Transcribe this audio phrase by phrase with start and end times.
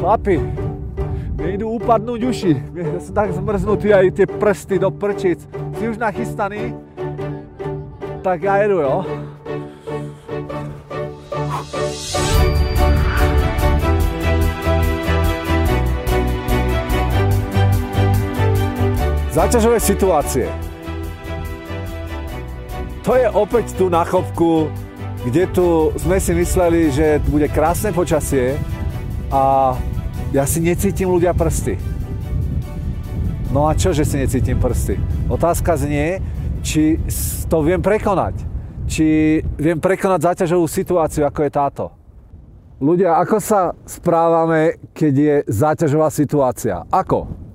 [0.00, 0.40] Chlapi,
[1.36, 2.52] mne idú upadnúť uši.
[2.72, 5.44] Ja som tak zmrznutý aj tie prsty do prčic.
[5.76, 6.72] Si už nachystaný?
[8.24, 9.04] Tak ja jedu, jo?
[19.36, 20.48] Záťažové situácie.
[23.04, 24.72] To je opäť tu na chopku,
[25.28, 28.56] kde tu sme si mysleli, že bude krásne počasie
[29.30, 29.74] a
[30.34, 31.78] ja si necítim ľudia prsty.
[33.50, 34.98] No a čo, že si necítim prsty?
[35.26, 36.22] Otázka znie,
[36.62, 36.98] či
[37.50, 38.46] to viem prekonať.
[38.90, 41.84] Či viem prekonať záťažovú situáciu, ako je táto.
[42.82, 46.82] Ľudia, ako sa správame, keď je záťažová situácia?
[46.90, 47.50] Ako?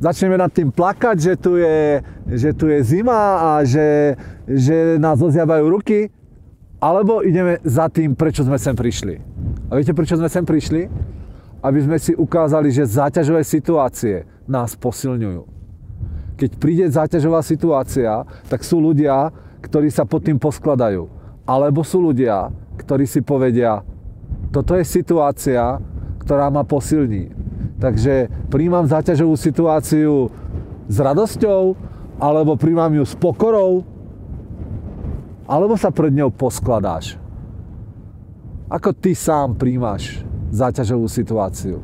[0.00, 2.00] začneme nad tým plakať, že tu je,
[2.32, 4.16] že tu je zima a že,
[4.48, 6.08] že nás oziabajú ruky,
[6.80, 9.20] alebo ideme za tým, prečo sme sem prišli.
[9.70, 10.90] A viete, prečo sme sem prišli?
[11.62, 15.46] Aby sme si ukázali, že záťažové situácie nás posilňujú.
[16.34, 19.30] Keď príde záťažová situácia, tak sú ľudia,
[19.62, 21.06] ktorí sa pod tým poskladajú.
[21.46, 23.84] Alebo sú ľudia, ktorí si povedia,
[24.50, 25.78] toto je situácia,
[26.24, 30.28] ktorá ma posilní Takže príjmam záťažovú situáciu
[30.84, 31.72] s radosťou,
[32.20, 33.88] alebo príjmam ju s pokorou,
[35.48, 37.19] alebo sa pred ňou poskladáš.
[38.70, 40.22] Ako ty sám príjmaš
[40.54, 41.82] záťažovú situáciu?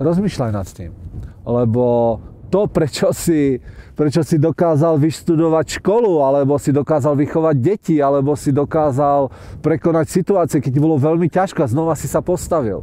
[0.00, 0.96] Rozmýšľaj nad tým.
[1.44, 2.16] Lebo
[2.48, 3.60] to, prečo si,
[3.92, 9.28] prečo si dokázal vyštudovať školu, alebo si dokázal vychovať deti, alebo si dokázal
[9.60, 12.80] prekonať situácie, keď bolo veľmi ťažko a znova si sa postavil.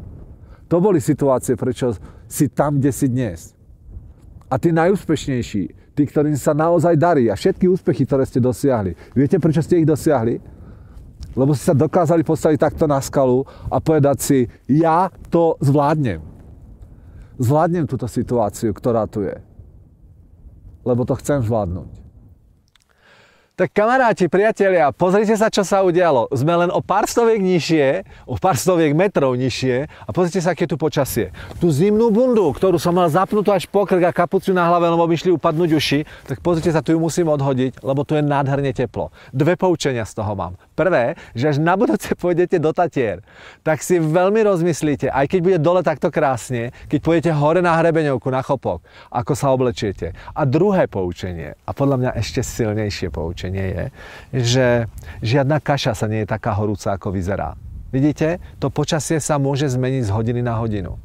[0.69, 1.97] To boli situácie, prečo
[2.29, 3.57] si tam, kde si dnes.
[4.45, 8.93] A tí najúspešnejší, tí, ktorým sa naozaj darí a všetky úspechy, ktoré ste dosiahli.
[9.15, 10.37] Viete, prečo ste ich dosiahli?
[11.35, 16.19] Lebo si sa dokázali postaviť takto na skalu a povedať si, ja to zvládnem.
[17.39, 19.35] Zvládnem túto situáciu, ktorá tu je
[20.85, 22.04] lebo to chcem zvládnuť.
[23.55, 26.27] Tak kamaráti, priatelia, pozrite sa, čo sa udialo.
[26.35, 30.67] Sme len o pár stoviek nižšie, o pár stoviek metrov nižšie a pozrite sa, aké
[30.67, 31.31] tu počasie.
[31.63, 35.07] Tú zimnú bundu, ktorú som mal zapnutú až po krk a kapuciu na hlave, lebo
[35.07, 38.75] mi šli upadnúť uši, tak pozrite sa, tu ju musím odhodiť, lebo tu je nádherne
[38.75, 39.15] teplo.
[39.31, 40.59] Dve poučenia z toho mám.
[40.75, 43.23] Prvé, že až na budúce pôjdete do Tatier,
[43.63, 48.27] tak si veľmi rozmyslíte, aj keď bude dole takto krásne, keď pôjdete hore na hrebeňovku,
[48.27, 50.11] na chopok, ako sa oblečiete.
[50.35, 53.85] A druhé poučenie, a podľa mňa ešte silnejšie poučenie, je,
[54.35, 54.65] že
[55.23, 57.55] žiadna kaša sa nie je taká horúca, ako vyzerá.
[57.95, 60.99] Vidíte, to počasie sa môže zmeniť z hodiny na hodinu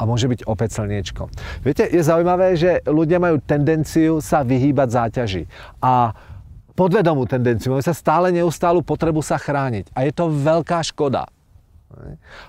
[0.00, 1.28] a môže byť opäť slniečko.
[1.60, 5.44] Viete, je zaujímavé, že ľudia majú tendenciu sa vyhýbať záťaži
[5.84, 6.16] a
[6.80, 11.28] podvedomú tendenciu, majú sa stále neustálu potrebu sa chrániť a je to veľká škoda.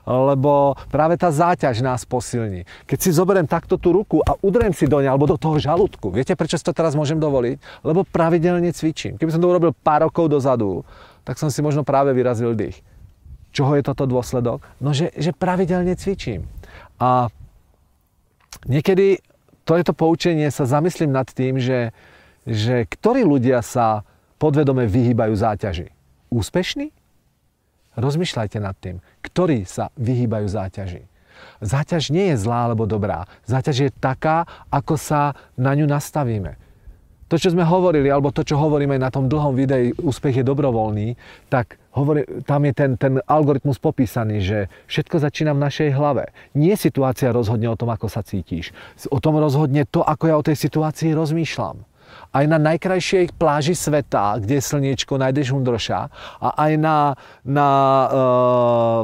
[0.05, 2.63] Lebo práve tá záťaž nás posilní.
[2.87, 6.13] Keď si zoberiem takto tú ruku a udrem si do nej alebo do toho žalúdku,
[6.13, 7.83] viete prečo si to teraz môžem dovoliť?
[7.83, 9.17] Lebo pravidelne cvičím.
[9.17, 10.85] Keby som to urobil pár rokov dozadu,
[11.25, 12.79] tak som si možno práve vyrazil dých.
[13.51, 14.63] Čoho je toto dôsledok?
[14.79, 16.47] No, že, že pravidelne cvičím.
[17.01, 17.27] A
[18.69, 19.19] niekedy
[19.65, 21.91] to je to poučenie, sa zamyslím nad tým, že,
[22.45, 24.05] že ktorí ľudia sa
[24.41, 25.93] podvedome vyhýbajú záťaži.
[26.33, 26.89] Úspešní?
[27.93, 31.05] Rozmýšľajte nad tým, ktorí sa vyhýbajú záťaži.
[31.61, 33.29] Záťaž nie je zlá alebo dobrá.
[33.45, 36.57] Záťaž je taká, ako sa na ňu nastavíme.
[37.29, 41.15] To, čo sme hovorili, alebo to, čo hovoríme na tom dlhom videi Úspech je dobrovoľný,
[41.47, 44.59] tak hovorí, tam je ten, ten algoritmus popísaný, že
[44.91, 46.35] všetko začína v našej hlave.
[46.59, 48.75] Nie situácia rozhodne o tom, ako sa cítiš.
[49.07, 51.90] O tom rozhodne to, ako ja o tej situácii rozmýšľam
[52.31, 55.99] aj na najkrajšej pláži sveta, kde je slniečko, nájdeš hundroša
[56.39, 56.97] a aj na,
[57.43, 58.09] na uh,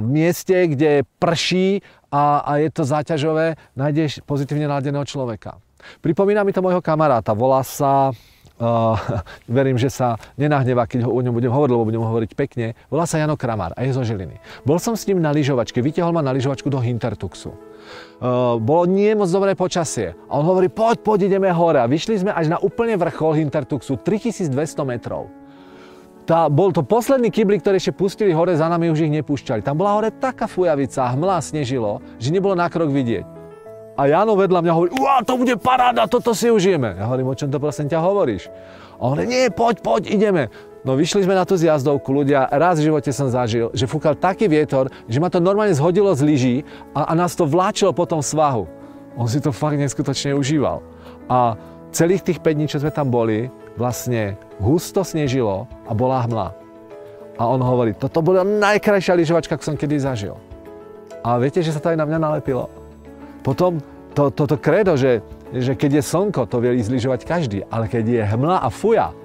[0.04, 5.60] mieste, kde prší a, a je to záťažové, nájdeš pozitívne naladeného človeka.
[6.00, 8.12] Pripomína mi to môjho kamaráta, volá sa
[8.58, 8.98] Uh,
[9.58, 12.74] verím, že sa nenahnevá, keď ho, o ňom budem hovoriť, lebo budem hovoriť pekne.
[12.90, 14.42] Volá sa Jano Kramár a je zo Žiliny.
[14.66, 17.54] Bol som s ním na lyžovačke, vytiahol ma na lyžovačku do Hintertuxu.
[17.54, 20.18] Uh, bolo nie moc dobré počasie.
[20.26, 21.78] A on hovorí, poď, poď, ideme hore.
[21.78, 24.50] A vyšli sme až na úplne vrchol Hintertuxu, 3200
[24.90, 25.30] metrov.
[26.28, 29.64] Tá, bol to posledný kyblik, ktorý ešte pustili hore, za nami už ich nepúšťali.
[29.64, 33.37] Tam bola hore taká fujavica, hmla, snežilo, že nebolo na krok vidieť.
[33.98, 37.02] A Jano vedľa mňa hovorí, uá, to bude paráda, toto si užijeme.
[37.02, 38.46] Ja hovorím, o čom to prosím ťa hovoríš?
[39.02, 40.54] A on hovorí, nie, poď, poď, ideme.
[40.86, 44.46] No vyšli sme na tú zjazdovku, ľudia, raz v živote som zažil, že fúkal taký
[44.46, 46.56] vietor, že ma to normálne zhodilo z lyží
[46.94, 48.70] a, a nás to vláčilo po tom svahu.
[49.18, 50.86] On si to fakt neskutočne užíval.
[51.26, 51.58] A
[51.90, 53.50] celých tých 5 dní, čo sme tam boli,
[53.82, 56.48] vlastne husto snežilo a bola hmla.
[57.38, 60.38] A on hovorí, toto bola najkrajšia lyžovačka, ako som kedy zažil.
[61.26, 62.70] A viete, že sa to aj na mňa nalepilo?
[63.48, 63.80] Potom
[64.12, 65.24] to, toto kredo, že,
[65.56, 69.16] že keď je slnko, to vie ísť lyžovať každý, ale keď je hmla a fuja,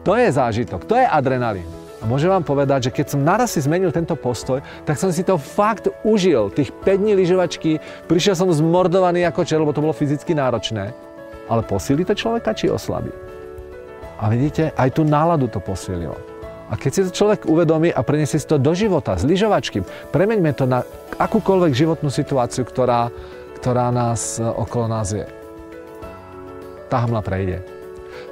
[0.00, 1.68] to je zážitok, to je adrenalín.
[2.00, 5.24] A môžem vám povedať, že keď som naraz si zmenil tento postoj, tak som si
[5.24, 6.48] to fakt užil.
[6.52, 10.92] Tých 5 dní lyžovačky, prišiel som zmordovaný ako čer, lebo to bolo fyzicky náročné.
[11.48, 13.12] Ale posíli to človeka, či oslabí?
[14.20, 16.16] A vidíte, aj tú náladu to posililo.
[16.68, 20.56] A keď si to človek uvedomí a preniesie si to do života, z lyžovačky, premeňme
[20.56, 20.80] to na
[21.20, 23.12] akúkoľvek životnú situáciu, ktorá,
[23.60, 25.28] ktorá nás e, okolo nás je.
[26.88, 27.60] Tá hmla prejde.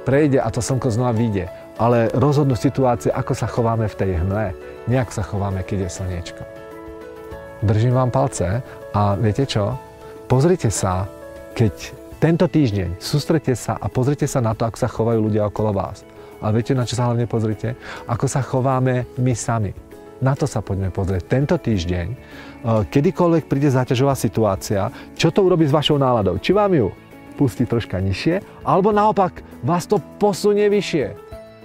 [0.01, 1.45] Prejde a to slnko znova vyjde
[1.77, 4.53] ale rozhodnú situácie, ako sa chováme v tej hmle,
[4.85, 6.43] nejak sa chováme, keď je slniečko.
[7.63, 8.61] Držím vám palce
[8.93, 9.79] a viete čo?
[10.27, 11.07] Pozrite sa,
[11.55, 11.73] keď
[12.19, 16.03] tento týždeň sústrete sa a pozrite sa na to, ako sa chovajú ľudia okolo vás.
[16.43, 17.79] Ale viete, na čo sa hlavne pozrite?
[18.03, 19.71] Ako sa chováme my sami.
[20.19, 21.23] Na to sa poďme pozrieť.
[21.27, 22.15] Tento týždeň, e,
[22.91, 26.35] kedykoľvek príde záťažová situácia, čo to urobí s vašou náladou?
[26.39, 26.87] Či vám ju
[27.39, 31.15] pustí troška nižšie, alebo naopak vás to posunie vyššie.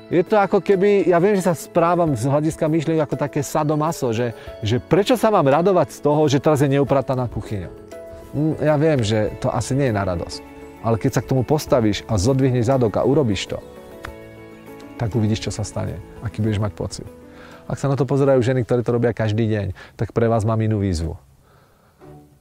[0.08, 4.08] Je to ako keby, ja viem, že sa správam z hľadiska myšlienok ako také sadomaso,
[4.16, 4.32] že,
[4.64, 7.68] že prečo sa mám radovať z toho, že teraz je neuprataná kuchyňa.
[8.32, 10.40] Mm, ja viem, že to asi nie je na radosť.
[10.80, 13.60] Ale keď sa k tomu postavíš a zodvihneš zadok a urobíš to,
[14.98, 17.08] tak uvidíš, čo sa stane, aký budeš mať pocit.
[17.70, 20.58] Ak sa na to pozerajú ženy, ktoré to robia každý deň, tak pre vás mám
[20.58, 21.14] inú výzvu.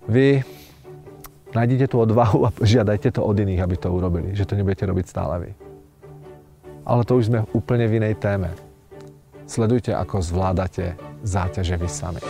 [0.09, 0.41] Vy
[1.53, 5.05] nájdete tú odvahu a žiadajte to od iných, aby to urobili, že to nebudete robiť
[5.05, 5.51] stále vy
[6.87, 8.55] ale to už sme úplne v inej téme.
[9.43, 10.95] Sledujte, ako zvládate
[11.27, 12.21] záťaže vy sami.